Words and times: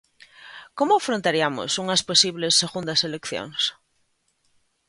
Como 0.77 0.93
afrontariamos 0.95 1.71
unhas 1.83 2.05
posibles 2.09 2.57
segundas 2.61 2.99
eleccións? 3.07 3.61